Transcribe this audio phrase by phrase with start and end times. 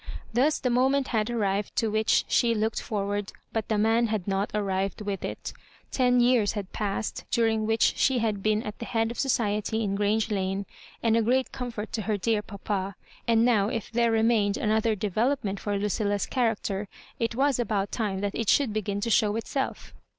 [0.33, 4.49] Thus the moment had arrived to which she looked forward, but the man had not
[4.55, 5.53] arrived with it
[5.91, 9.93] Ten years had passed, during which she had been at the head of society in
[9.93, 10.65] Grange Lane,
[11.03, 12.95] and a great comfort to her dear papa;
[13.27, 16.87] and now, if there remained another development for Lucil la's character,
[17.19, 19.93] it was about time that it should begin to show itself!